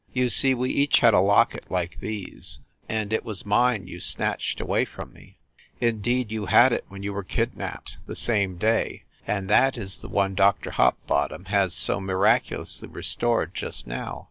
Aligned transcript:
You 0.13 0.29
see, 0.29 0.55
we 0.55 0.71
each 0.71 1.01
had 1.01 1.13
a 1.13 1.19
locket 1.19 1.69
like 1.69 1.99
these; 1.99 2.59
and 2.89 3.13
it 3.13 3.23
was 3.23 3.45
mine 3.45 3.85
you 3.85 3.99
snatched 3.99 4.59
away 4.59 4.83
from 4.83 5.13
me. 5.13 5.37
In 5.79 6.01
deed, 6.01 6.31
you 6.31 6.47
had 6.47 6.73
it 6.73 6.85
when 6.87 7.03
you 7.03 7.13
were 7.13 7.21
kidnapped, 7.23 7.99
the 8.07 8.15
same 8.15 8.57
day; 8.57 9.03
and 9.27 9.47
that 9.47 9.77
is 9.77 10.01
the 10.01 10.09
one 10.09 10.33
Dr. 10.33 10.71
Hopbottom 10.71 11.49
has 11.49 11.75
so 11.75 12.01
mi 12.01 12.15
raculously 12.15 12.87
restored 12.91 13.53
just 13.53 13.85
now. 13.85 14.19